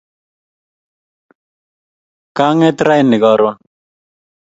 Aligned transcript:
kanget 2.37 2.77
raini 2.87 3.17
karon 3.23 3.55